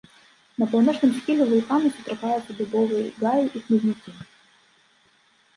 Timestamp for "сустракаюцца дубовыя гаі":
1.97-3.45